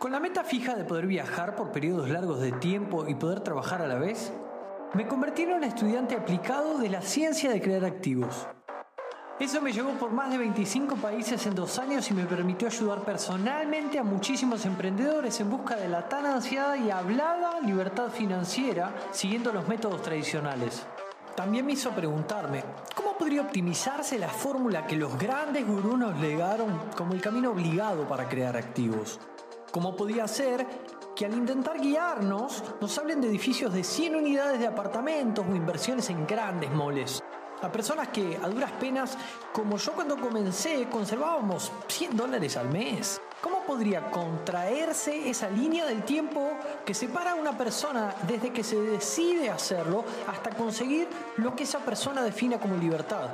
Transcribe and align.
Con 0.00 0.12
la 0.12 0.18
meta 0.18 0.44
fija 0.44 0.76
de 0.76 0.84
poder 0.84 1.06
viajar 1.06 1.54
por 1.54 1.72
periodos 1.72 2.08
largos 2.08 2.40
de 2.40 2.52
tiempo 2.52 3.06
y 3.06 3.14
poder 3.14 3.40
trabajar 3.40 3.82
a 3.82 3.86
la 3.86 3.96
vez, 3.96 4.32
me 4.94 5.06
convertí 5.06 5.42
en 5.42 5.52
un 5.52 5.62
estudiante 5.62 6.14
aplicado 6.16 6.78
de 6.78 6.88
la 6.88 7.02
ciencia 7.02 7.50
de 7.50 7.60
crear 7.60 7.84
activos. 7.84 8.48
Eso 9.38 9.60
me 9.60 9.74
llevó 9.74 9.90
por 9.98 10.10
más 10.10 10.30
de 10.30 10.38
25 10.38 10.96
países 10.96 11.44
en 11.44 11.54
dos 11.54 11.78
años 11.78 12.10
y 12.10 12.14
me 12.14 12.24
permitió 12.24 12.68
ayudar 12.68 13.00
personalmente 13.00 13.98
a 13.98 14.02
muchísimos 14.02 14.64
emprendedores 14.64 15.38
en 15.38 15.50
busca 15.50 15.76
de 15.76 15.88
la 15.88 16.08
tan 16.08 16.24
ansiada 16.24 16.78
y 16.78 16.90
hablada 16.90 17.60
libertad 17.60 18.08
financiera 18.08 18.94
siguiendo 19.10 19.52
los 19.52 19.68
métodos 19.68 20.00
tradicionales. 20.00 20.82
También 21.36 21.66
me 21.66 21.72
hizo 21.72 21.90
preguntarme, 21.90 22.64
¿cómo 22.96 23.18
podría 23.18 23.42
optimizarse 23.42 24.18
la 24.18 24.30
fórmula 24.30 24.86
que 24.86 24.96
los 24.96 25.18
grandes 25.18 25.66
gurús 25.66 25.98
nos 25.98 26.18
legaron 26.18 26.88
como 26.96 27.12
el 27.12 27.20
camino 27.20 27.50
obligado 27.50 28.08
para 28.08 28.30
crear 28.30 28.56
activos? 28.56 29.20
¿Cómo 29.70 29.94
podía 29.94 30.26
ser 30.26 30.66
que 31.14 31.26
al 31.26 31.34
intentar 31.34 31.80
guiarnos 31.80 32.64
nos 32.80 32.98
hablen 32.98 33.20
de 33.20 33.28
edificios 33.28 33.72
de 33.72 33.84
100 33.84 34.16
unidades 34.16 34.58
de 34.58 34.66
apartamentos 34.66 35.46
o 35.48 35.54
inversiones 35.54 36.10
en 36.10 36.26
grandes 36.26 36.72
moles? 36.72 37.22
A 37.62 37.70
personas 37.70 38.08
que 38.08 38.36
a 38.42 38.48
duras 38.48 38.72
penas, 38.72 39.16
como 39.52 39.76
yo 39.76 39.92
cuando 39.92 40.16
comencé, 40.16 40.88
conservábamos 40.90 41.70
100 41.86 42.16
dólares 42.16 42.56
al 42.56 42.68
mes. 42.70 43.20
¿Cómo 43.40 43.60
podría 43.62 44.10
contraerse 44.10 45.30
esa 45.30 45.48
línea 45.48 45.86
del 45.86 46.02
tiempo 46.02 46.50
que 46.84 46.92
separa 46.92 47.32
a 47.32 47.36
una 47.36 47.56
persona 47.56 48.12
desde 48.26 48.52
que 48.52 48.64
se 48.64 48.80
decide 48.80 49.50
hacerlo 49.50 50.04
hasta 50.26 50.50
conseguir 50.50 51.06
lo 51.36 51.54
que 51.54 51.62
esa 51.62 51.78
persona 51.78 52.24
defina 52.24 52.58
como 52.58 52.76
libertad? 52.76 53.28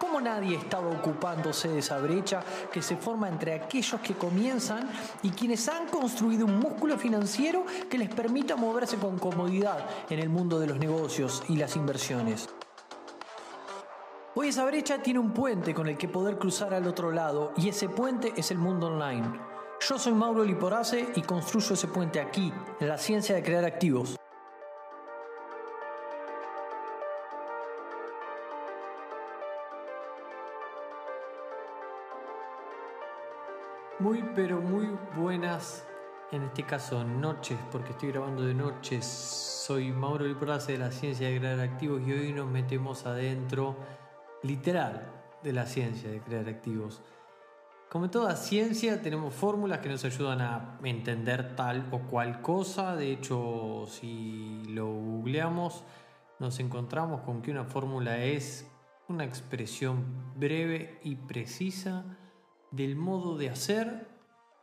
¿Cómo 0.00 0.18
nadie 0.18 0.56
estaba 0.56 0.88
ocupándose 0.88 1.68
de 1.68 1.80
esa 1.80 1.98
brecha 1.98 2.42
que 2.72 2.80
se 2.80 2.96
forma 2.96 3.28
entre 3.28 3.52
aquellos 3.52 4.00
que 4.00 4.14
comienzan 4.14 4.88
y 5.22 5.28
quienes 5.28 5.68
han 5.68 5.88
construido 5.88 6.46
un 6.46 6.58
músculo 6.58 6.96
financiero 6.96 7.66
que 7.90 7.98
les 7.98 8.08
permita 8.08 8.56
moverse 8.56 8.96
con 8.96 9.18
comodidad 9.18 9.84
en 10.08 10.18
el 10.18 10.30
mundo 10.30 10.58
de 10.58 10.68
los 10.68 10.78
negocios 10.78 11.42
y 11.50 11.56
las 11.56 11.76
inversiones? 11.76 12.48
Hoy 14.34 14.48
esa 14.48 14.64
brecha 14.64 15.02
tiene 15.02 15.18
un 15.18 15.34
puente 15.34 15.74
con 15.74 15.86
el 15.86 15.98
que 15.98 16.08
poder 16.08 16.38
cruzar 16.38 16.72
al 16.72 16.86
otro 16.86 17.12
lado 17.12 17.52
y 17.58 17.68
ese 17.68 17.90
puente 17.90 18.32
es 18.36 18.50
el 18.50 18.56
mundo 18.56 18.86
online. 18.86 19.28
Yo 19.86 19.98
soy 19.98 20.14
Mauro 20.14 20.44
Liporace 20.44 21.08
y 21.14 21.20
construyo 21.20 21.74
ese 21.74 21.88
puente 21.88 22.20
aquí, 22.20 22.50
en 22.80 22.88
la 22.88 22.96
ciencia 22.96 23.34
de 23.34 23.42
crear 23.42 23.66
activos. 23.66 24.19
Muy 34.00 34.24
pero 34.34 34.62
muy 34.62 34.88
buenas, 35.14 35.86
en 36.32 36.44
este 36.44 36.64
caso 36.64 37.04
noches, 37.04 37.58
porque 37.70 37.90
estoy 37.90 38.12
grabando 38.12 38.42
de 38.42 38.54
noches. 38.54 39.04
Soy 39.04 39.92
Mauro 39.92 40.24
Liporace 40.24 40.72
de 40.72 40.78
la 40.78 40.90
ciencia 40.90 41.28
de 41.28 41.38
crear 41.38 41.60
activos 41.60 42.00
y 42.06 42.12
hoy 42.12 42.32
nos 42.32 42.48
metemos 42.48 43.04
adentro 43.04 43.76
literal 44.42 45.06
de 45.42 45.52
la 45.52 45.66
ciencia 45.66 46.10
de 46.10 46.18
crear 46.20 46.48
activos. 46.48 47.02
Como 47.90 48.08
toda 48.08 48.36
ciencia 48.36 49.02
tenemos 49.02 49.34
fórmulas 49.34 49.80
que 49.80 49.90
nos 49.90 50.02
ayudan 50.02 50.40
a 50.40 50.78
entender 50.82 51.54
tal 51.54 51.86
o 51.90 51.98
cual 51.98 52.40
cosa. 52.40 52.96
De 52.96 53.12
hecho, 53.12 53.84
si 53.86 54.62
lo 54.68 54.86
googleamos, 54.86 55.84
nos 56.38 56.58
encontramos 56.58 57.20
con 57.20 57.42
que 57.42 57.50
una 57.50 57.64
fórmula 57.64 58.16
es 58.24 58.66
una 59.08 59.26
expresión 59.26 60.32
breve 60.36 61.00
y 61.04 61.16
precisa 61.16 62.16
del 62.70 62.96
modo 62.96 63.36
de 63.36 63.50
hacer, 63.50 64.06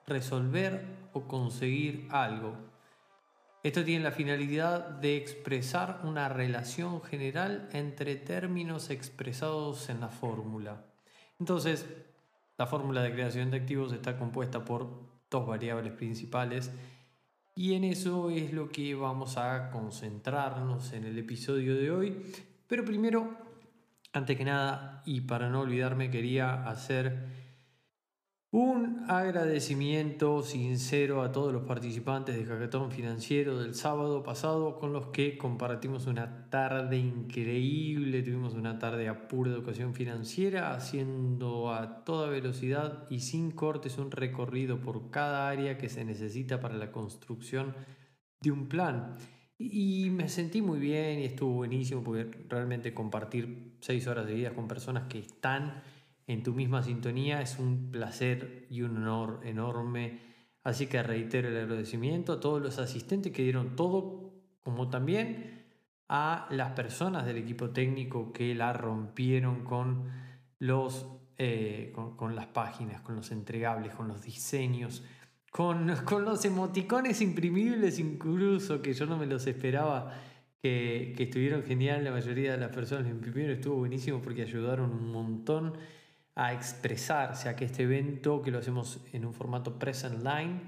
resolver 0.05 0.85
o 1.13 1.27
conseguir 1.27 2.07
algo. 2.09 2.55
Esto 3.63 3.83
tiene 3.83 4.03
la 4.03 4.11
finalidad 4.11 4.81
de 4.89 5.17
expresar 5.17 6.01
una 6.03 6.29
relación 6.29 7.01
general 7.01 7.67
entre 7.73 8.15
términos 8.15 8.89
expresados 8.89 9.89
en 9.89 9.99
la 9.99 10.09
fórmula. 10.09 10.85
Entonces, 11.39 11.85
la 12.57 12.65
fórmula 12.65 13.01
de 13.01 13.11
creación 13.11 13.51
de 13.51 13.57
activos 13.57 13.91
está 13.91 14.17
compuesta 14.17 14.63
por 14.63 14.89
dos 15.29 15.45
variables 15.45 15.93
principales 15.93 16.71
y 17.55 17.73
en 17.73 17.83
eso 17.83 18.29
es 18.29 18.53
lo 18.53 18.69
que 18.69 18.93
vamos 18.93 19.35
a 19.37 19.71
concentrarnos 19.71 20.93
en 20.93 21.05
el 21.05 21.17
episodio 21.17 21.75
de 21.75 21.91
hoy. 21.91 22.21
Pero 22.67 22.85
primero, 22.85 23.35
antes 24.13 24.37
que 24.37 24.45
nada, 24.45 25.01
y 25.05 25.21
para 25.21 25.49
no 25.49 25.61
olvidarme, 25.61 26.11
quería 26.11 26.69
hacer 26.69 27.46
un 28.51 29.03
agradecimiento 29.09 30.41
sincero 30.41 31.21
a 31.21 31.33
todos 31.33 31.51
los 31.51 31.63
participantes 31.63 32.35
de 32.35 32.45
Hackathon 32.45 32.91
Financiero 32.91 33.59
del 33.59 33.75
sábado 33.75 34.23
pasado 34.23 34.79
con 34.79 34.93
los 34.93 35.07
que 35.07 35.37
compartimos 35.37 36.07
una 36.07 36.49
tarde 36.49 36.97
increíble, 36.97 38.23
tuvimos 38.23 38.53
una 38.53 38.79
tarde 38.79 39.09
a 39.09 39.27
pura 39.27 39.51
educación 39.51 39.93
financiera 39.93 40.73
haciendo 40.73 41.73
a 41.73 42.05
toda 42.05 42.29
velocidad 42.29 43.05
y 43.09 43.19
sin 43.19 43.51
cortes 43.51 43.97
un 43.97 44.11
recorrido 44.11 44.79
por 44.79 45.11
cada 45.11 45.49
área 45.49 45.77
que 45.77 45.89
se 45.89 46.05
necesita 46.05 46.61
para 46.61 46.77
la 46.77 46.93
construcción 46.93 47.75
de 48.39 48.51
un 48.51 48.69
plan. 48.69 49.17
Y 49.57 50.09
me 50.11 50.29
sentí 50.29 50.61
muy 50.61 50.79
bien 50.79 51.19
y 51.19 51.25
estuvo 51.25 51.51
buenísimo 51.51 52.01
porque 52.01 52.45
realmente 52.47 52.93
compartir 52.93 53.75
seis 53.81 54.07
horas 54.07 54.25
de 54.25 54.35
vida 54.35 54.53
con 54.53 54.67
personas 54.67 55.07
que 55.09 55.19
están 55.19 55.81
en 56.27 56.43
tu 56.43 56.53
misma 56.53 56.83
sintonía. 56.83 57.41
Es 57.41 57.57
un 57.57 57.89
placer 57.89 58.67
y 58.69 58.81
un 58.81 58.97
honor 58.97 59.41
enorme. 59.43 60.19
Así 60.63 60.87
que 60.87 61.01
reitero 61.01 61.47
el 61.47 61.57
agradecimiento 61.57 62.33
a 62.33 62.39
todos 62.39 62.61
los 62.61 62.77
asistentes 62.77 63.31
que 63.31 63.43
dieron 63.43 63.75
todo, 63.75 64.33
como 64.61 64.89
también 64.89 65.65
a 66.09 66.47
las 66.51 66.71
personas 66.71 67.25
del 67.25 67.37
equipo 67.37 67.69
técnico 67.71 68.31
que 68.31 68.53
la 68.53 68.73
rompieron 68.73 69.63
con 69.63 70.09
los 70.59 71.07
eh, 71.39 71.93
con, 71.93 72.35
las 72.35 72.47
páginas, 72.47 73.01
con 73.01 73.15
los 73.15 73.31
entregables, 73.31 73.93
con 73.93 74.07
los 74.07 74.23
diseños, 74.23 75.03
con, 75.51 75.95
con, 76.05 76.25
los 76.25 76.43
emoticones 76.45 77.21
imprimibles 77.21 77.99
incluso, 77.99 78.81
que 78.81 78.93
yo 78.93 79.05
no 79.05 79.17
me 79.17 79.27
los 79.27 79.45
esperaba, 79.45 80.13
que, 80.63 81.13
que 81.15 81.23
estuvieron 81.25 81.61
genial, 81.61 82.03
la 82.03 82.09
mayoría 82.09 82.53
de 82.53 82.57
las 82.57 82.71
personas 82.71 83.03
lo 83.03 83.11
imprimieron, 83.11 83.53
estuvo 83.55 83.75
buenísimo 83.75 84.19
porque 84.19 84.41
ayudaron 84.41 84.89
un 84.89 85.11
montón 85.11 85.73
a 86.39 86.53
expresarse, 86.53 87.49
a 87.49 87.55
que 87.55 87.65
este 87.65 87.83
evento, 87.83 88.43
que 88.43 88.51
lo 88.51 88.59
hacemos 88.59 88.99
en 89.11 89.25
un 89.25 89.33
formato 89.33 89.79
present 89.79 90.23
line, 90.23 90.61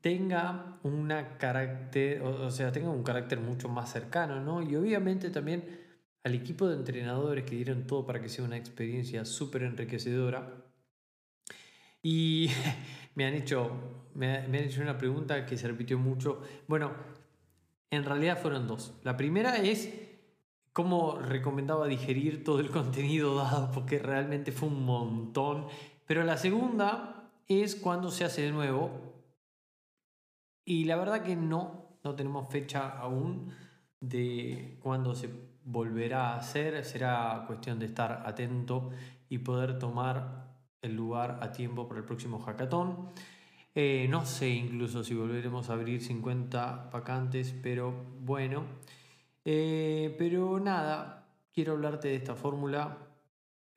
tenga 0.00 0.78
una 0.82 1.36
carácter, 1.36 2.22
o 2.22 2.50
sea, 2.50 2.72
tenga 2.72 2.88
un 2.88 3.02
carácter 3.02 3.38
mucho 3.38 3.68
más 3.68 3.92
cercano, 3.92 4.40
¿no? 4.40 4.62
Y 4.62 4.74
obviamente 4.76 5.28
también 5.28 5.78
al 6.24 6.34
equipo 6.34 6.66
de 6.66 6.76
entrenadores 6.76 7.44
que 7.44 7.54
dieron 7.54 7.86
todo 7.86 8.06
para 8.06 8.22
que 8.22 8.30
sea 8.30 8.46
una 8.46 8.56
experiencia 8.56 9.26
súper 9.26 9.64
enriquecedora. 9.64 10.64
Y 12.02 12.48
me 13.14 13.26
han, 13.26 13.34
hecho, 13.34 14.08
me 14.14 14.38
han 14.38 14.54
hecho 14.54 14.80
una 14.80 14.96
pregunta 14.96 15.44
que 15.44 15.58
se 15.58 15.68
repitió 15.68 15.98
mucho. 15.98 16.40
Bueno, 16.66 16.92
en 17.90 18.04
realidad 18.04 18.40
fueron 18.40 18.66
dos. 18.66 18.94
La 19.04 19.18
primera 19.18 19.58
es 19.58 20.09
cómo 20.82 21.18
recomendaba 21.18 21.86
digerir 21.86 22.42
todo 22.42 22.58
el 22.58 22.70
contenido 22.78 23.34
dado, 23.34 23.70
porque 23.70 23.98
realmente 23.98 24.50
fue 24.50 24.70
un 24.70 24.82
montón. 24.86 25.66
Pero 26.06 26.24
la 26.24 26.38
segunda 26.38 27.30
es 27.46 27.76
cuando 27.76 28.10
se 28.10 28.24
hace 28.24 28.40
de 28.40 28.50
nuevo. 28.50 28.90
Y 30.64 30.84
la 30.84 30.96
verdad 30.96 31.22
que 31.22 31.36
no, 31.36 31.98
no 32.02 32.14
tenemos 32.14 32.48
fecha 32.48 32.88
aún 32.98 33.52
de 34.00 34.78
cuándo 34.82 35.14
se 35.14 35.28
volverá 35.64 36.30
a 36.30 36.36
hacer. 36.38 36.82
Será 36.82 37.44
cuestión 37.46 37.78
de 37.78 37.84
estar 37.84 38.22
atento 38.24 38.88
y 39.28 39.36
poder 39.36 39.78
tomar 39.78 40.48
el 40.80 40.96
lugar 40.96 41.40
a 41.42 41.52
tiempo 41.52 41.86
para 41.88 42.00
el 42.00 42.06
próximo 42.06 42.38
hackathon. 42.38 43.10
Eh, 43.74 44.06
no 44.08 44.24
sé 44.24 44.48
incluso 44.48 45.04
si 45.04 45.12
volveremos 45.14 45.68
a 45.68 45.74
abrir 45.74 46.00
50 46.00 46.88
vacantes, 46.90 47.54
pero 47.62 47.92
bueno. 48.22 48.64
Eh, 49.44 50.14
pero 50.18 50.60
nada, 50.60 51.26
quiero 51.52 51.72
hablarte 51.72 52.08
de 52.08 52.16
esta 52.16 52.34
fórmula, 52.34 52.98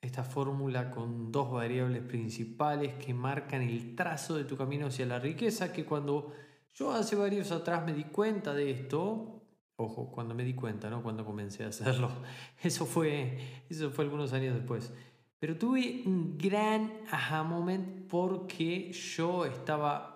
esta 0.01 0.24
fórmula 0.24 0.92
con 0.92 1.31
dos 1.31 1.51
variables 1.51 2.04
principales 2.04 2.95
que 2.95 3.13
marcan 3.13 3.62
el 3.62 3.95
trazo 3.95 4.36
de 4.36 4.44
tu 4.44 4.57
camino 4.57 4.88
hacia 4.88 5.06
la 5.06 5.19
riqueza, 5.19 5.71
que 5.71 5.86
cuando 5.86 6.33
yo 6.74 6.92
hace 6.92 7.15
varios 7.15 7.51
atrás 7.51 7.86
me 7.86 7.94
di 7.94 8.06
cuenta 8.06 8.54
de 8.54 8.71
esto, 8.71 9.44
ojo, 9.75 10.12
cuando 10.12 10.33
me 10.33 10.44
di 10.44 10.54
cuenta, 10.54 10.89
no 10.89 11.01
cuando 11.04 11.25
comencé 11.25 11.63
a 11.63 11.69
hacerlo, 11.69 12.10
eso 12.63 12.86
fue, 12.86 13.38
eso 13.69 13.92
fue 13.92 14.06
algunos 14.06 14.33
años 14.33 14.56
después. 14.56 14.92
Pero 15.39 15.57
tuve 15.57 16.04
un 16.06 16.38
gran 16.38 16.92
aha 17.12 17.44
moment 17.44 18.07
porque 18.07 18.92
yo 18.94 19.45
estaba 19.45 20.13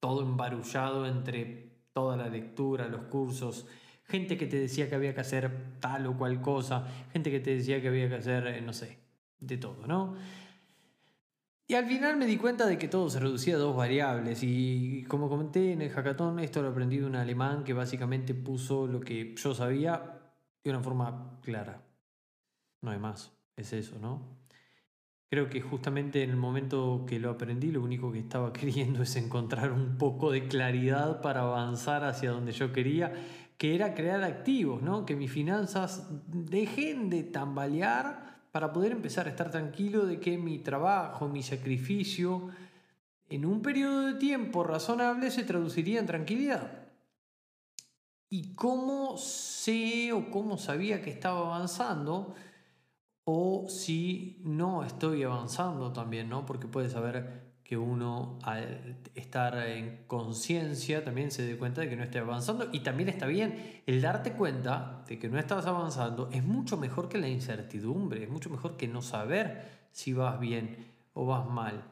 todo 0.00 0.22
embarullado 0.22 1.06
entre 1.06 1.88
toda 1.92 2.16
la 2.16 2.28
lectura, 2.28 2.86
los 2.86 3.04
cursos, 3.04 3.66
gente 4.06 4.36
que 4.36 4.46
te 4.46 4.58
decía 4.58 4.88
que 4.88 4.94
había 4.94 5.14
que 5.14 5.20
hacer 5.20 5.78
tal 5.80 6.06
o 6.06 6.16
cual 6.16 6.40
cosa, 6.40 6.86
gente 7.12 7.30
que 7.30 7.40
te 7.40 7.56
decía 7.56 7.80
que 7.80 7.88
había 7.88 8.08
que 8.08 8.16
hacer, 8.16 8.46
eh, 8.46 8.60
no 8.60 8.72
sé, 8.72 8.98
de 9.40 9.56
todo, 9.56 9.86
¿no? 9.86 10.16
Y 11.68 11.74
al 11.74 11.86
final 11.86 12.16
me 12.16 12.26
di 12.26 12.36
cuenta 12.36 12.64
de 12.66 12.78
que 12.78 12.86
todo 12.86 13.10
se 13.10 13.18
reducía 13.18 13.56
a 13.56 13.58
dos 13.58 13.74
variables 13.74 14.44
y 14.44 15.02
como 15.08 15.28
comenté 15.28 15.72
en 15.72 15.82
el 15.82 15.90
hackathon, 15.90 16.38
esto 16.38 16.62
lo 16.62 16.68
aprendí 16.68 16.98
de 16.98 17.06
un 17.06 17.16
alemán 17.16 17.64
que 17.64 17.72
básicamente 17.72 18.34
puso 18.34 18.86
lo 18.86 19.00
que 19.00 19.34
yo 19.34 19.52
sabía 19.52 20.20
de 20.62 20.70
una 20.70 20.80
forma 20.80 21.40
clara. 21.42 21.82
No 22.82 22.92
hay 22.92 22.98
más, 22.98 23.32
es 23.56 23.72
eso, 23.72 23.98
¿no? 23.98 24.46
Creo 25.28 25.48
que 25.48 25.60
justamente 25.60 26.22
en 26.22 26.30
el 26.30 26.36
momento 26.36 27.04
que 27.04 27.18
lo 27.18 27.30
aprendí, 27.30 27.72
lo 27.72 27.82
único 27.82 28.12
que 28.12 28.20
estaba 28.20 28.52
queriendo 28.52 29.02
es 29.02 29.16
encontrar 29.16 29.72
un 29.72 29.98
poco 29.98 30.30
de 30.30 30.46
claridad 30.46 31.20
para 31.20 31.40
avanzar 31.40 32.04
hacia 32.04 32.30
donde 32.30 32.52
yo 32.52 32.72
quería, 32.72 33.12
que 33.58 33.74
era 33.74 33.94
crear 33.94 34.22
activos, 34.22 34.82
¿no? 34.82 35.06
Que 35.06 35.16
mis 35.16 35.30
finanzas 35.30 36.08
dejen 36.28 37.08
de 37.08 37.22
tambalear 37.22 38.40
para 38.52 38.72
poder 38.72 38.92
empezar 38.92 39.26
a 39.26 39.30
estar 39.30 39.50
tranquilo 39.50 40.06
de 40.06 40.20
que 40.20 40.38
mi 40.38 40.58
trabajo, 40.58 41.28
mi 41.28 41.42
sacrificio, 41.42 42.48
en 43.28 43.44
un 43.44 43.60
periodo 43.62 44.02
de 44.02 44.14
tiempo 44.14 44.62
razonable 44.62 45.30
se 45.30 45.44
traduciría 45.44 46.00
en 46.00 46.06
tranquilidad. 46.06 46.86
¿Y 48.28 48.54
cómo 48.54 49.16
sé 49.16 50.12
o 50.12 50.30
cómo 50.30 50.58
sabía 50.58 51.02
que 51.02 51.10
estaba 51.10 51.54
avanzando? 51.54 52.34
O 53.24 53.66
si 53.68 54.40
no 54.44 54.84
estoy 54.84 55.22
avanzando 55.22 55.92
también, 55.92 56.28
¿no? 56.28 56.44
Porque 56.46 56.66
puedes 56.66 56.92
saber 56.92 57.45
que 57.66 57.76
uno 57.76 58.38
al 58.44 58.96
estar 59.16 59.58
en 59.66 60.04
conciencia 60.06 61.02
también 61.02 61.32
se 61.32 61.44
dé 61.44 61.58
cuenta 61.58 61.80
de 61.80 61.88
que 61.88 61.96
no 61.96 62.04
esté 62.04 62.20
avanzando 62.20 62.68
y 62.70 62.80
también 62.80 63.08
está 63.08 63.26
bien 63.26 63.82
el 63.86 64.00
darte 64.00 64.34
cuenta 64.34 65.02
de 65.08 65.18
que 65.18 65.28
no 65.28 65.36
estás 65.36 65.66
avanzando 65.66 66.28
es 66.32 66.44
mucho 66.44 66.76
mejor 66.76 67.08
que 67.08 67.18
la 67.18 67.26
incertidumbre, 67.26 68.22
es 68.22 68.30
mucho 68.30 68.50
mejor 68.50 68.76
que 68.76 68.86
no 68.86 69.02
saber 69.02 69.88
si 69.90 70.12
vas 70.12 70.38
bien 70.38 70.76
o 71.14 71.26
vas 71.26 71.44
mal. 71.48 71.82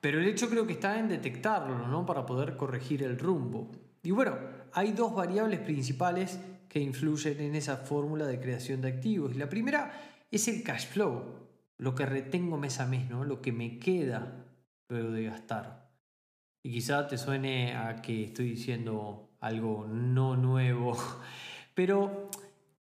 Pero 0.00 0.18
el 0.18 0.26
hecho 0.26 0.50
creo 0.50 0.66
que 0.66 0.72
está 0.72 0.98
en 0.98 1.08
detectarlo, 1.08 1.86
¿no? 1.86 2.04
Para 2.04 2.26
poder 2.26 2.56
corregir 2.56 3.04
el 3.04 3.20
rumbo. 3.20 3.70
Y 4.02 4.10
bueno, 4.10 4.36
hay 4.72 4.90
dos 4.90 5.14
variables 5.14 5.60
principales 5.60 6.40
que 6.68 6.80
influyen 6.80 7.40
en 7.40 7.54
esa 7.54 7.76
fórmula 7.76 8.26
de 8.26 8.40
creación 8.40 8.80
de 8.80 8.88
activos. 8.88 9.36
La 9.36 9.48
primera 9.48 9.92
es 10.32 10.48
el 10.48 10.64
cash 10.64 10.88
flow 10.88 11.45
lo 11.78 11.94
que 11.94 12.06
retengo 12.06 12.56
mes 12.56 12.80
a 12.80 12.86
mes, 12.86 13.08
¿no? 13.08 13.24
lo 13.24 13.42
que 13.42 13.52
me 13.52 13.78
queda 13.78 14.46
luego 14.88 15.10
de 15.10 15.24
gastar. 15.24 15.90
Y 16.62 16.72
quizá 16.72 17.06
te 17.06 17.18
suene 17.18 17.76
a 17.76 17.96
que 18.02 18.24
estoy 18.24 18.50
diciendo 18.50 19.30
algo 19.40 19.86
no 19.86 20.36
nuevo, 20.36 20.96
pero 21.74 22.30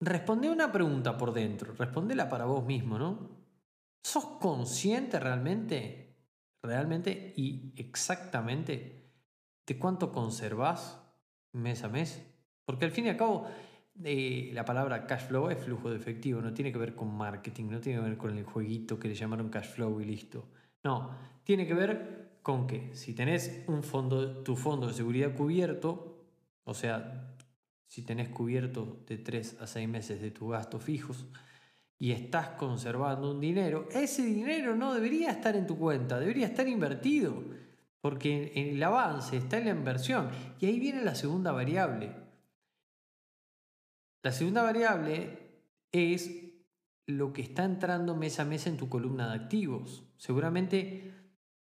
responde 0.00 0.50
una 0.50 0.70
pregunta 0.70 1.16
por 1.16 1.32
dentro, 1.32 1.74
respondela 1.74 2.28
para 2.28 2.44
vos 2.44 2.64
mismo, 2.64 2.98
¿no? 2.98 3.30
¿Sos 4.04 4.24
consciente 4.40 5.18
realmente, 5.18 6.16
realmente 6.62 7.32
y 7.36 7.72
exactamente 7.76 9.10
de 9.66 9.78
cuánto 9.78 10.12
conservás 10.12 11.00
mes 11.52 11.84
a 11.84 11.88
mes? 11.88 12.22
Porque 12.64 12.84
al 12.84 12.90
fin 12.90 13.06
y 13.06 13.10
al 13.10 13.16
cabo, 13.16 13.46
la 13.94 14.64
palabra 14.64 15.06
cash 15.06 15.26
flow 15.26 15.50
es 15.50 15.58
flujo 15.58 15.90
de 15.90 15.96
efectivo, 15.96 16.40
no 16.40 16.52
tiene 16.52 16.72
que 16.72 16.78
ver 16.78 16.94
con 16.94 17.14
marketing, 17.14 17.66
no 17.70 17.80
tiene 17.80 18.00
que 18.00 18.08
ver 18.08 18.18
con 18.18 18.36
el 18.36 18.44
jueguito 18.44 18.98
que 18.98 19.08
le 19.08 19.14
llamaron 19.14 19.48
cash 19.48 19.68
flow 19.68 20.00
y 20.00 20.04
listo. 20.04 20.48
No, 20.82 21.10
tiene 21.44 21.66
que 21.66 21.74
ver 21.74 22.38
con 22.42 22.66
que 22.66 22.94
si 22.94 23.14
tenés 23.14 23.64
un 23.68 23.82
fondo, 23.82 24.42
tu 24.42 24.56
fondo 24.56 24.88
de 24.88 24.94
seguridad 24.94 25.34
cubierto, 25.34 26.26
o 26.64 26.74
sea, 26.74 27.36
si 27.86 28.02
tenés 28.02 28.30
cubierto 28.30 29.04
de 29.06 29.18
3 29.18 29.60
a 29.60 29.66
6 29.66 29.88
meses 29.88 30.20
de 30.20 30.30
tus 30.30 30.50
gastos 30.50 30.82
fijos 30.82 31.26
y 31.98 32.12
estás 32.12 32.48
conservando 32.50 33.30
un 33.30 33.40
dinero, 33.40 33.88
ese 33.92 34.24
dinero 34.24 34.74
no 34.74 34.94
debería 34.94 35.30
estar 35.30 35.54
en 35.54 35.66
tu 35.66 35.78
cuenta, 35.78 36.18
debería 36.18 36.46
estar 36.46 36.66
invertido, 36.66 37.44
porque 38.00 38.52
en 38.54 38.76
el 38.76 38.82
avance 38.82 39.36
está 39.36 39.58
en 39.58 39.66
la 39.66 39.70
inversión. 39.70 40.30
Y 40.58 40.66
ahí 40.66 40.80
viene 40.80 41.04
la 41.04 41.14
segunda 41.14 41.52
variable 41.52 42.21
la 44.22 44.32
segunda 44.32 44.62
variable 44.62 45.38
es 45.90 46.30
lo 47.06 47.32
que 47.32 47.42
está 47.42 47.64
entrando 47.64 48.16
mes 48.16 48.38
a 48.40 48.44
mes 48.44 48.66
en 48.66 48.76
tu 48.76 48.88
columna 48.88 49.28
de 49.28 49.42
activos. 49.42 50.04
Seguramente 50.16 51.12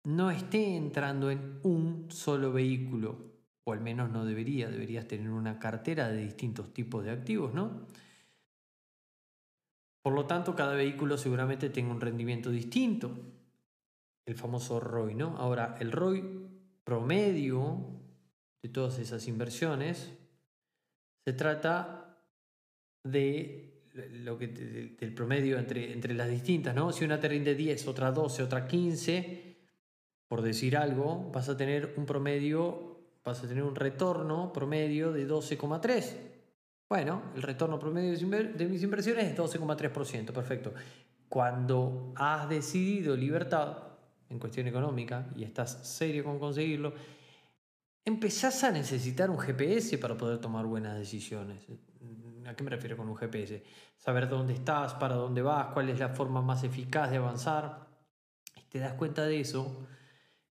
no 0.04 0.30
esté 0.30 0.76
entrando 0.76 1.30
en 1.30 1.60
un 1.62 2.10
solo 2.10 2.52
vehículo, 2.52 3.32
o 3.64 3.72
al 3.72 3.80
menos 3.80 4.10
no 4.10 4.24
debería, 4.24 4.68
deberías 4.68 5.08
tener 5.08 5.30
una 5.30 5.58
cartera 5.58 6.08
de 6.08 6.22
distintos 6.22 6.72
tipos 6.72 7.04
de 7.04 7.10
activos, 7.10 7.52
¿no? 7.54 7.86
Por 10.02 10.12
lo 10.12 10.26
tanto, 10.26 10.54
cada 10.54 10.74
vehículo 10.74 11.16
seguramente 11.16 11.70
tenga 11.70 11.90
un 11.90 12.00
rendimiento 12.00 12.50
distinto, 12.50 13.10
el 14.26 14.36
famoso 14.36 14.78
ROI, 14.78 15.14
¿no? 15.14 15.36
Ahora, 15.38 15.76
el 15.80 15.90
ROI 15.90 16.22
promedio 16.84 17.78
de 18.62 18.68
todas 18.68 18.98
esas 18.98 19.26
inversiones 19.26 20.12
se 21.26 21.32
trata 21.32 22.03
de 23.04 23.70
lo 23.94 24.36
que 24.36 24.48
del 24.48 25.14
promedio 25.14 25.58
entre, 25.58 25.92
entre 25.92 26.14
las 26.14 26.28
distintas, 26.28 26.74
¿no? 26.74 26.90
Si 26.90 27.04
una 27.04 27.20
te 27.20 27.28
rinde 27.28 27.54
10, 27.54 27.86
otra 27.86 28.10
12, 28.10 28.42
otra 28.42 28.66
15, 28.66 29.56
por 30.26 30.42
decir 30.42 30.76
algo, 30.76 31.30
vas 31.32 31.48
a 31.48 31.56
tener 31.56 31.94
un 31.96 32.06
promedio, 32.06 32.98
vas 33.24 33.44
a 33.44 33.48
tener 33.48 33.62
un 33.62 33.76
retorno 33.76 34.52
promedio 34.52 35.12
de 35.12 35.28
12,3. 35.28 36.16
Bueno, 36.88 37.22
el 37.36 37.42
retorno 37.42 37.78
promedio 37.78 38.18
de 38.18 38.66
mis 38.66 38.82
inversiones 38.82 39.26
es 39.26 39.36
12,3%, 39.36 40.32
perfecto. 40.32 40.74
Cuando 41.28 42.12
has 42.16 42.48
decidido 42.48 43.16
libertad 43.16 43.78
en 44.28 44.38
cuestión 44.38 44.66
económica 44.66 45.26
y 45.36 45.44
estás 45.44 45.86
serio 45.86 46.24
con 46.24 46.38
conseguirlo, 46.38 46.94
empezás 48.04 48.64
a 48.64 48.70
necesitar 48.70 49.30
un 49.30 49.38
GPS 49.38 49.98
para 49.98 50.16
poder 50.16 50.38
tomar 50.40 50.66
buenas 50.66 50.98
decisiones. 50.98 51.64
¿A 52.46 52.54
qué 52.54 52.62
me 52.62 52.70
refiero 52.70 52.96
con 52.96 53.08
un 53.08 53.16
GPS? 53.16 53.62
Saber 53.96 54.28
dónde 54.28 54.54
estás, 54.54 54.94
para 54.94 55.14
dónde 55.14 55.42
vas, 55.42 55.68
cuál 55.72 55.88
es 55.88 55.98
la 55.98 56.10
forma 56.10 56.42
más 56.42 56.64
eficaz 56.64 57.10
de 57.10 57.16
avanzar. 57.16 57.88
Y 58.56 58.62
te 58.68 58.78
das 58.78 58.94
cuenta 58.94 59.24
de 59.24 59.40
eso, 59.40 59.86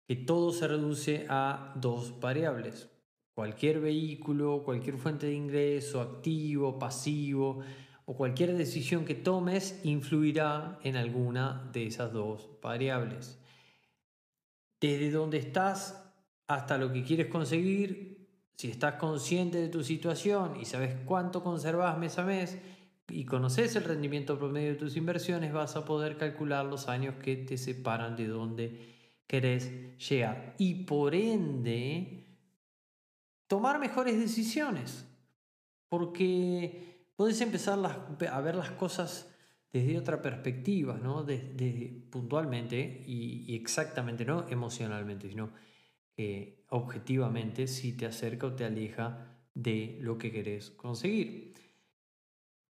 que 0.08 0.16
todo 0.16 0.52
se 0.52 0.68
reduce 0.68 1.26
a 1.30 1.74
dos 1.76 2.20
variables. 2.20 2.90
Cualquier 3.34 3.80
vehículo, 3.80 4.64
cualquier 4.64 4.98
fuente 4.98 5.28
de 5.28 5.34
ingreso, 5.34 6.02
activo, 6.02 6.78
pasivo, 6.78 7.62
o 8.06 8.16
cualquier 8.16 8.56
decisión 8.58 9.06
que 9.06 9.16
tomes 9.16 9.80
influirá 9.86 10.80
en 10.84 10.98
alguna 10.98 11.70
de 11.72 11.88
esas 11.88 12.12
dos 12.12 12.50
variables. 12.62 13.40
Desde 14.80 15.12
dónde 15.12 15.38
estás 15.38 16.12
hasta 16.48 16.78
lo 16.78 16.92
que 16.92 17.04
quieres 17.04 17.28
conseguir, 17.28 18.11
si 18.62 18.70
estás 18.70 18.94
consciente 18.98 19.60
de 19.60 19.70
tu 19.70 19.84
situación 19.84 20.56
y 20.62 20.66
sabes 20.66 20.96
cuánto 21.06 21.44
conservas 21.44 21.98
mes 21.98 22.20
a 22.20 22.24
mes 22.24 22.60
y 23.10 23.26
conoces 23.26 23.76
el 23.76 23.84
rendimiento 23.84 24.38
promedio 24.38 24.74
de 24.74 24.76
tus 24.76 24.98
inversiones, 24.98 25.52
vas 25.52 25.76
a 25.76 25.84
poder 25.84 26.16
calcular 26.16 26.64
los 26.68 26.88
años 26.88 27.16
que 27.16 27.38
te 27.38 27.58
separan 27.58 28.16
de 28.16 28.28
donde 28.28 28.94
querés 29.26 29.98
llegar. 29.98 30.54
Y 30.60 30.84
por 30.84 31.16
ende, 31.16 32.28
tomar 33.48 33.80
mejores 33.80 34.20
decisiones. 34.20 35.08
Porque 35.90 37.08
puedes 37.16 37.42
empezar 37.42 37.80
a 38.32 38.42
ver 38.42 38.54
las 38.54 38.70
cosas 38.70 39.28
desde 39.74 39.98
otra 39.98 40.22
perspectiva, 40.22 41.00
¿no? 41.02 41.24
Desde, 41.24 42.06
puntualmente 42.12 43.04
y, 43.08 43.44
y 43.52 43.56
exactamente, 43.56 44.24
no 44.24 44.48
emocionalmente, 44.50 45.30
sino 45.30 45.50
que 46.16 46.66
objetivamente 46.70 47.68
si 47.68 47.94
te 47.94 48.06
acerca 48.06 48.48
o 48.48 48.54
te 48.54 48.66
aleja 48.66 49.38
de 49.54 49.98
lo 50.02 50.18
que 50.18 50.32
querés 50.32 50.72
conseguir. 50.72 51.54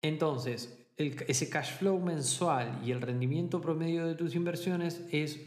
Entonces, 0.01 0.85
ese 0.97 1.49
cash 1.49 1.77
flow 1.77 1.99
mensual 1.99 2.81
y 2.85 2.91
el 2.91 3.01
rendimiento 3.01 3.59
promedio 3.59 4.05
de 4.05 4.15
tus 4.15 4.35
inversiones 4.35 5.05
es 5.11 5.39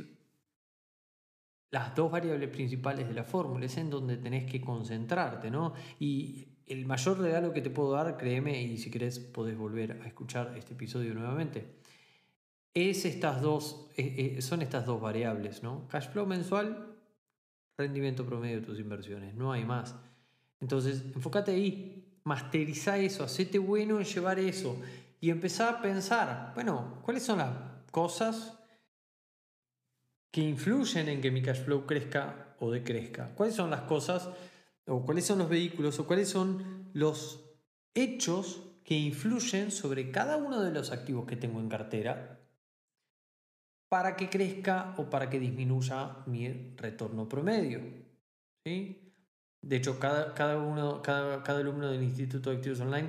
las 1.71 1.95
dos 1.95 2.11
variables 2.11 2.49
principales 2.49 3.07
de 3.09 3.14
la 3.14 3.25
fórmula, 3.25 3.66
es 3.66 3.76
en 3.76 3.90
donde 3.90 4.16
tenés 4.16 4.50
que 4.50 4.61
concentrarte, 4.61 5.50
¿no? 5.50 5.75
Y 5.99 6.49
el 6.66 6.87
mayor 6.87 7.18
regalo 7.18 7.52
que 7.52 7.61
te 7.61 7.71
puedo 7.71 7.92
dar, 7.92 8.16
créeme, 8.16 8.62
y 8.62 8.78
si 8.78 8.90
querés 8.90 9.18
podés 9.18 9.57
volver 9.57 10.00
a 10.02 10.07
escuchar 10.07 10.54
este 10.57 10.75
episodio 10.75 11.14
nuevamente, 11.14 11.78
es 12.75 13.04
estas 13.04 13.42
dos, 13.42 13.90
eh, 13.97 14.37
eh, 14.37 14.42
son 14.42 14.62
estas 14.62 14.87
dos 14.87 15.00
variables, 15.00 15.62
¿no? 15.62 15.88
Cash 15.88 16.09
flow 16.09 16.26
mensual 16.26 16.98
rendimiento 17.78 18.26
promedio 18.26 18.61
de 18.61 18.66
tus 18.66 18.80
inversiones, 18.80 19.35
no 19.35 19.52
hay 19.52 19.64
más. 19.64 19.94
Entonces, 20.61 21.04
enfócate 21.14 21.52
ahí, 21.52 22.20
masteriza 22.25 22.99
eso, 22.99 23.23
hacete 23.23 23.58
bueno 23.58 23.99
en 23.99 24.04
llevar 24.04 24.40
eso 24.40 24.76
y 25.20 25.30
empezar 25.30 25.75
a 25.75 25.80
pensar, 25.80 26.52
bueno, 26.54 27.00
¿cuáles 27.02 27.23
son 27.23 27.38
las 27.38 27.50
cosas 27.92 28.58
que 30.32 30.40
influyen 30.40 31.08
en 31.08 31.20
que 31.20 31.30
mi 31.30 31.40
cash 31.40 31.62
flow 31.64 31.87
crezca 31.87 32.56
o 32.58 32.70
decrezca? 32.70 33.32
¿Cuáles 33.37 33.54
son 33.54 33.70
las 33.70 33.82
cosas 33.82 34.28
o 34.87 35.04
cuáles 35.04 35.25
son 35.25 35.38
los 35.38 35.49
vehículos 35.49 36.00
o 36.00 36.06
cuáles 36.06 36.28
son 36.28 36.90
los 36.94 37.44
hechos 37.94 38.61
que 38.85 38.97
influyen 38.97 39.70
sobre 39.70 40.11
cada 40.11 40.37
uno 40.37 40.62
de 40.62 40.73
los 40.73 40.90
activos 40.90 41.26
que 41.26 41.37
tengo 41.37 41.61
en 41.61 41.68
cartera 41.68 42.38
para 43.88 44.16
que 44.16 44.28
crezca 44.28 44.95
o 44.99 45.09
para 45.09 45.30
que 45.30 45.40
disminuya 45.40 46.25
mi 46.26 46.75
retorno 46.76 47.28
promedio. 47.28 47.80
¿sí? 48.64 49.14
De 49.62 49.76
hecho, 49.76 49.99
cada, 49.99 50.35
cada, 50.35 50.59
uno, 50.59 51.02
cada, 51.02 51.42
cada 51.42 51.61
alumno 51.61 51.90
del 51.90 52.02
Instituto 52.02 52.50
de 52.50 52.57
Activos 52.57 52.80
Online 52.80 53.09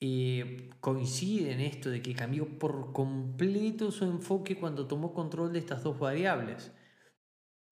eh, 0.00 0.70
coincide 0.80 1.52
en 1.52 1.60
esto 1.60 1.88
de 1.88 2.02
que 2.02 2.14
cambió 2.14 2.58
por 2.58 2.92
completo 2.92 3.92
su 3.92 4.04
enfoque 4.04 4.58
cuando 4.58 4.88
tomó 4.88 5.14
control 5.14 5.52
de 5.52 5.60
estas 5.60 5.84
dos 5.84 5.98
variables. 5.98 6.72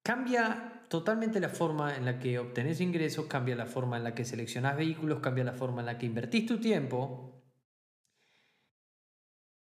Cambia 0.05 0.85
totalmente 0.89 1.41
la 1.41 1.49
forma 1.49 1.97
en 1.97 2.05
la 2.05 2.21
que 2.21 2.39
obtenés 2.39 2.81
ingresos, 2.81 3.27
cambia 3.27 3.57
la 3.57 3.67
forma 3.67 3.97
en 3.97 4.05
la 4.05 4.15
que 4.15 4.25
seleccionás 4.25 4.77
vehículos, 4.77 5.19
cambia 5.21 5.43
la 5.43 5.55
forma 5.55 5.81
en 5.81 5.87
la 5.87 5.99
que 5.99 6.07
invertís 6.07 6.47
tu 6.47 6.61
tiempo. 6.61 7.40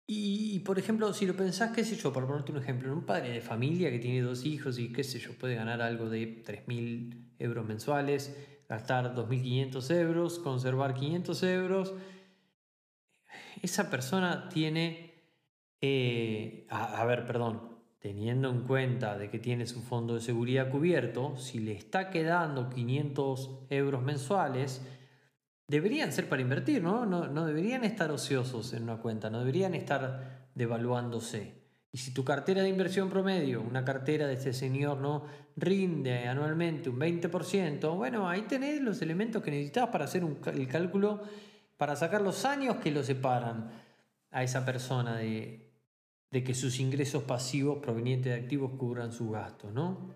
Y, 0.09 0.59
por 0.59 0.79
ejemplo, 0.79 1.13
si 1.13 1.25
lo 1.25 1.35
pensás, 1.35 1.71
qué 1.75 1.83
sé 1.83 1.97
yo, 1.97 2.13
para 2.13 2.25
ponerte 2.25 2.53
un 2.53 2.59
ejemplo, 2.59 2.93
un 2.93 3.05
padre 3.05 3.29
de 3.29 3.41
familia 3.41 3.91
que 3.91 3.99
tiene 3.99 4.21
dos 4.21 4.45
hijos 4.45 4.79
y 4.79 4.93
qué 4.93 5.03
sé 5.03 5.19
yo, 5.19 5.33
puede 5.33 5.55
ganar 5.55 5.81
algo 5.81 6.09
de 6.09 6.43
3.000 6.45 7.35
euros 7.39 7.65
mensuales, 7.65 8.33
gastar 8.69 9.13
2.500 9.13 9.91
euros, 9.91 10.39
conservar 10.39 10.93
500 10.93 11.43
euros, 11.43 11.93
esa 13.61 13.89
persona 13.89 14.49
tiene, 14.49 15.13
eh, 15.81 16.67
a, 16.69 17.03
ver, 17.05 17.25
perdón, 17.25 17.77
teniendo 17.99 18.49
en 18.49 18.61
cuenta 18.61 19.17
de 19.17 19.29
que 19.29 19.39
tiene 19.39 19.65
su 19.65 19.81
fondo 19.81 20.15
de 20.15 20.21
seguridad 20.21 20.69
cubierto, 20.69 21.35
si 21.37 21.59
le 21.59 21.73
está 21.73 22.09
quedando 22.09 22.69
500 22.69 23.65
euros 23.69 24.03
mensuales, 24.03 24.81
deberían 25.67 26.11
ser 26.13 26.29
para 26.29 26.41
invertir, 26.41 26.81
¿no? 26.81 27.05
¿no? 27.05 27.45
Deberían 27.45 27.83
estar 27.83 28.11
ociosos 28.11 28.73
en 28.73 28.83
una 28.83 28.97
cuenta, 28.97 29.29
no 29.29 29.39
deberían 29.39 29.75
estar 29.75 30.47
devaluándose. 30.55 31.55
Y 31.91 31.99
si 31.99 32.13
tu 32.13 32.23
cartera 32.23 32.61
de 32.61 32.69
inversión 32.69 33.09
promedio, 33.09 33.61
una 33.61 33.83
cartera 33.83 34.27
de 34.27 34.33
este 34.33 34.53
señor, 34.53 34.97
¿no? 34.97 35.25
rinde 35.55 36.27
anualmente 36.27 36.89
un 36.89 36.99
20%, 36.99 37.95
bueno, 37.95 38.29
ahí 38.29 38.41
tenés 38.43 38.81
los 38.81 39.01
elementos 39.01 39.41
que 39.41 39.51
necesitas 39.51 39.89
para 39.89 40.05
hacer 40.05 40.23
el 40.53 40.67
cálculo 40.67 41.21
para 41.77 41.95
sacar 41.95 42.21
los 42.21 42.43
años 42.43 42.77
que 42.77 42.91
lo 42.91 43.03
separan 43.03 43.71
a 44.31 44.43
esa 44.43 44.65
persona 44.65 45.15
de, 45.15 45.71
que 46.31 46.53
sus 46.53 46.79
ingresos 46.79 47.23
pasivos 47.23 47.79
provenientes 47.79 48.33
de 48.33 48.39
activos 48.39 48.73
cubran 48.77 49.11
sus 49.11 49.31
gastos, 49.31 49.71
¿no? 49.73 50.13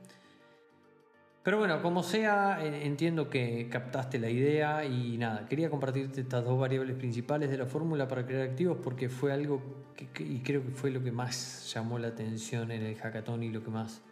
Pero 1.43 1.57
bueno, 1.57 1.81
como 1.81 2.03
sea, 2.03 2.63
entiendo 2.63 3.29
que 3.29 3.67
captaste 3.69 4.19
la 4.19 4.29
idea 4.29 4.85
y 4.85 5.17
nada, 5.17 5.47
quería 5.47 5.71
compartirte 5.71 6.21
estas 6.21 6.45
dos 6.45 6.59
variables 6.59 6.95
principales 6.95 7.49
de 7.49 7.57
la 7.57 7.65
fórmula 7.65 8.07
para 8.07 8.25
crear 8.27 8.47
activos 8.47 8.77
porque 8.83 9.09
fue 9.09 9.33
algo 9.33 9.59
que, 9.95 10.23
y 10.23 10.41
creo 10.41 10.63
que 10.63 10.69
fue 10.69 10.91
lo 10.91 11.03
que 11.03 11.11
más 11.11 11.71
llamó 11.73 11.97
la 11.97 12.09
atención 12.09 12.69
en 12.71 12.83
el 12.83 12.95
hackathon 12.95 13.41
y 13.41 13.49
lo 13.49 13.63
que 13.63 13.71
más 13.71 14.03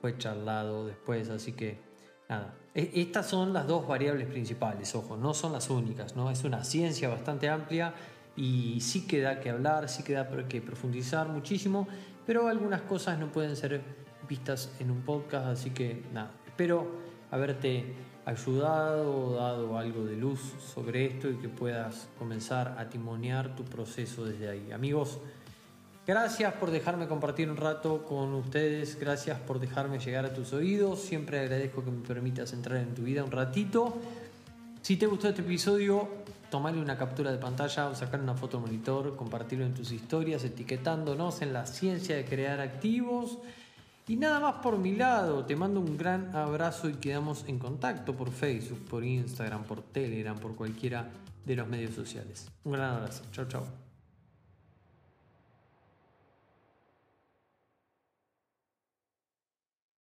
fue 0.00 0.18
charlado 0.18 0.84
después, 0.86 1.30
así 1.30 1.52
que 1.52 1.78
Nada. 2.28 2.54
E, 2.74 2.90
estas 2.94 3.26
son 3.26 3.52
las 3.52 3.66
dos 3.66 3.86
variables 3.86 4.26
principales, 4.26 4.94
ojo, 4.94 5.16
no 5.16 5.34
son 5.34 5.52
las 5.52 5.68
únicas, 5.70 6.16
¿no? 6.16 6.30
Es 6.30 6.44
una 6.44 6.64
ciencia 6.64 7.08
bastante 7.08 7.48
amplia 7.48 7.94
y 8.36 8.80
sí 8.80 9.06
queda 9.06 9.40
que 9.40 9.50
hablar, 9.50 9.88
sí 9.88 10.02
queda 10.02 10.28
que 10.48 10.60
profundizar 10.60 11.28
muchísimo, 11.28 11.86
pero 12.26 12.48
algunas 12.48 12.82
cosas 12.82 13.18
no 13.18 13.30
pueden 13.30 13.56
ser 13.56 13.82
vistas 14.28 14.74
en 14.80 14.90
un 14.90 15.02
podcast, 15.02 15.46
así 15.46 15.70
que 15.70 16.02
nada, 16.12 16.32
espero 16.54 16.86
haberte 17.32 17.96
ayudado 18.24 19.34
dado 19.34 19.76
algo 19.76 20.04
de 20.04 20.14
luz 20.14 20.38
sobre 20.72 21.04
esto 21.04 21.28
y 21.28 21.34
que 21.34 21.48
puedas 21.48 22.06
comenzar 22.16 22.76
a 22.78 22.88
timonear 22.88 23.56
tu 23.56 23.64
proceso 23.64 24.24
desde 24.24 24.48
ahí. 24.48 24.70
Amigos, 24.72 25.18
Gracias 26.06 26.52
por 26.52 26.70
dejarme 26.70 27.08
compartir 27.08 27.50
un 27.50 27.56
rato 27.56 28.04
con 28.04 28.34
ustedes, 28.34 29.00
gracias 29.00 29.40
por 29.40 29.58
dejarme 29.58 29.98
llegar 29.98 30.26
a 30.26 30.34
tus 30.34 30.52
oídos, 30.52 31.00
siempre 31.00 31.40
agradezco 31.40 31.82
que 31.82 31.90
me 31.90 32.06
permitas 32.06 32.52
entrar 32.52 32.76
en 32.76 32.94
tu 32.94 33.04
vida 33.04 33.24
un 33.24 33.30
ratito. 33.30 33.96
Si 34.82 34.98
te 34.98 35.06
gustó 35.06 35.30
este 35.30 35.40
episodio, 35.40 36.06
tomarle 36.50 36.82
una 36.82 36.98
captura 36.98 37.32
de 37.32 37.38
pantalla 37.38 37.88
o 37.88 37.94
sacar 37.94 38.20
una 38.20 38.34
foto 38.34 38.60
monitor, 38.60 39.16
compartirlo 39.16 39.64
en 39.64 39.72
tus 39.72 39.92
historias, 39.92 40.44
etiquetándonos 40.44 41.40
en 41.40 41.54
la 41.54 41.64
ciencia 41.64 42.16
de 42.16 42.26
crear 42.26 42.60
activos. 42.60 43.38
Y 44.06 44.16
nada 44.16 44.38
más 44.38 44.54
por 44.56 44.78
mi 44.78 44.94
lado, 44.94 45.46
te 45.46 45.56
mando 45.56 45.80
un 45.80 45.96
gran 45.96 46.34
abrazo 46.36 46.90
y 46.90 46.94
quedamos 46.94 47.44
en 47.48 47.58
contacto 47.58 48.14
por 48.14 48.30
Facebook, 48.30 48.84
por 48.84 49.02
Instagram, 49.02 49.64
por 49.64 49.82
Telegram, 49.82 50.38
por 50.38 50.54
cualquiera 50.56 51.08
de 51.44 51.56
los 51.56 51.66
medios 51.66 51.94
sociales. 51.94 52.50
Un 52.64 52.72
gran 52.72 52.96
abrazo, 52.96 53.22
chao 53.32 53.46
chao. 53.46 53.83